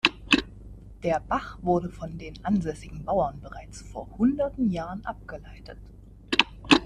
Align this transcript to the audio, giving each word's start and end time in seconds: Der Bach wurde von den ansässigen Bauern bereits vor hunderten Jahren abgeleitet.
Der 1.03 1.19
Bach 1.19 1.59
wurde 1.61 1.91
von 1.91 2.17
den 2.17 2.43
ansässigen 2.43 3.05
Bauern 3.05 3.39
bereits 3.39 3.83
vor 3.83 4.09
hunderten 4.17 4.71
Jahren 4.71 5.05
abgeleitet. 5.05 5.77